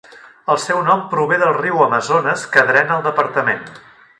[0.53, 3.63] El seu nom prové del riu Amazones que drena el departament.